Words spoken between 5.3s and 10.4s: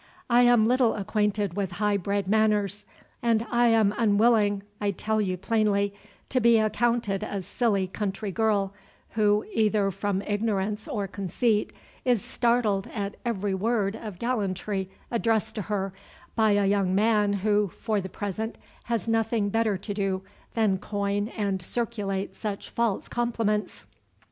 plainly, to be accounted a silly country girl, who, either from